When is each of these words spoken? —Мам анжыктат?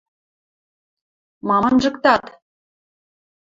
—Мам 1.47 1.63
анжыктат? 1.69 2.23